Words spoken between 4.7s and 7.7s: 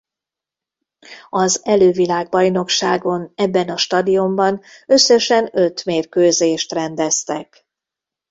összesen öt mérkőzést rendeztek.